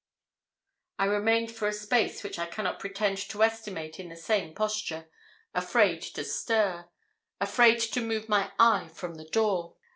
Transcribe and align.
I 0.97 1.05
remained 1.05 1.51
for 1.51 1.67
a 1.67 1.71
space 1.73 2.23
which 2.23 2.39
I 2.39 2.47
cannot 2.47 2.79
pretend 2.79 3.19
to 3.19 3.43
estimate 3.43 3.99
in 3.99 4.09
the 4.09 4.15
same 4.15 4.55
posture, 4.55 5.07
afraid 5.53 6.01
to 6.15 6.23
stir 6.25 6.89
afraid 7.39 7.79
to 7.81 8.01
move 8.01 8.27
my 8.27 8.51
eye 8.57 8.87
from 8.87 9.13
the 9.13 9.25
door. 9.25 9.75